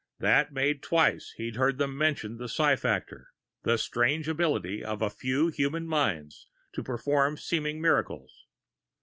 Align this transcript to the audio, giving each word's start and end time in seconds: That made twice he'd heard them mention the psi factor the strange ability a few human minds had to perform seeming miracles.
That 0.17 0.51
made 0.51 0.81
twice 0.81 1.31
he'd 1.37 1.57
heard 1.57 1.77
them 1.77 1.95
mention 1.95 2.37
the 2.37 2.49
psi 2.49 2.75
factor 2.75 3.27
the 3.61 3.77
strange 3.77 4.27
ability 4.27 4.81
a 4.81 5.11
few 5.11 5.49
human 5.49 5.85
minds 5.85 6.47
had 6.73 6.77
to 6.77 6.83
perform 6.83 7.37
seeming 7.37 7.79
miracles. 7.79 8.47